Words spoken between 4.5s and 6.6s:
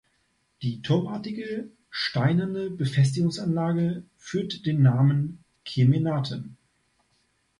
den Namen Kemenate.